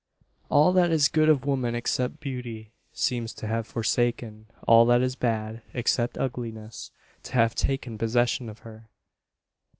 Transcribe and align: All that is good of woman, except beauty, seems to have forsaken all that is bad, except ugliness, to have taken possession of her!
All 0.49 0.73
that 0.73 0.89
is 0.89 1.09
good 1.09 1.29
of 1.29 1.45
woman, 1.45 1.75
except 1.75 2.19
beauty, 2.19 2.71
seems 2.91 3.35
to 3.35 3.45
have 3.45 3.67
forsaken 3.67 4.47
all 4.67 4.83
that 4.87 5.03
is 5.03 5.15
bad, 5.15 5.61
except 5.75 6.17
ugliness, 6.17 6.89
to 7.21 7.33
have 7.33 7.53
taken 7.53 7.99
possession 7.99 8.49
of 8.49 8.61
her! 8.65 8.89